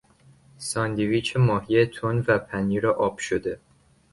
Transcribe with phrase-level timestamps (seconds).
[0.57, 3.59] ساندویچ ماهی تون و پنیر آب شده